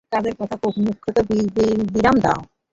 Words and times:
কাজ 0.11 0.25
কথা 0.39 0.55
কউক, 0.61 0.75
মুখকে 0.77 1.21
বিরাম 1.93 2.15
দাও। 2.19 2.39